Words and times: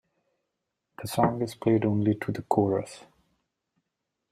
The 0.99 1.07
song 1.07 1.43
is 1.43 1.53
played 1.53 1.85
only 1.85 2.15
to 2.15 2.31
the 2.31 2.41
chorus. 2.41 3.01